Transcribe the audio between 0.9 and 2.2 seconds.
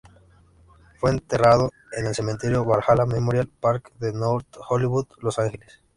Fue enterrado en el